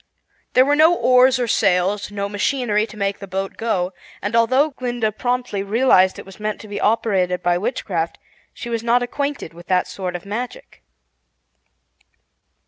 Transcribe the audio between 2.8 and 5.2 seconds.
to make the boat go, and although Glinda